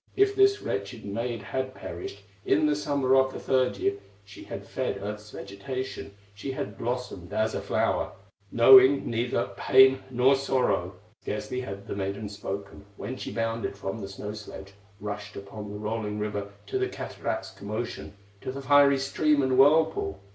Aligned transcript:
If 0.15 0.35
this 0.35 0.63
wretched 0.63 1.05
maid 1.05 1.43
had 1.43 1.75
perished, 1.75 2.23
In 2.43 2.65
the 2.65 2.75
summer 2.75 3.15
of 3.15 3.31
the 3.31 3.39
third 3.39 3.77
year, 3.77 3.97
She 4.25 4.45
had 4.45 4.65
fed 4.65 4.97
earth's 4.99 5.29
vegetation, 5.29 6.15
She 6.33 6.53
had 6.53 6.75
blossomed 6.75 7.31
as 7.33 7.53
a 7.53 7.61
flower, 7.61 8.13
Knowing 8.51 9.07
neither 9.07 9.51
pain 9.55 9.99
nor 10.09 10.35
sorrow." 10.35 10.95
Scarcely 11.21 11.61
had 11.61 11.85
the 11.85 11.95
maiden 11.95 12.29
spoken, 12.29 12.83
When 12.97 13.15
she 13.15 13.31
bounded 13.31 13.77
from 13.77 14.01
the 14.01 14.09
snow 14.09 14.33
sledge, 14.33 14.73
Rushed 14.99 15.35
upon 15.35 15.69
the 15.69 15.77
rolling 15.77 16.17
river, 16.17 16.49
To 16.65 16.79
the 16.79 16.89
cataract's 16.89 17.51
commotion, 17.51 18.15
To 18.41 18.51
the 18.51 18.63
fiery 18.63 18.97
stream 18.97 19.43
and 19.43 19.55
whirlpool. 19.55 20.19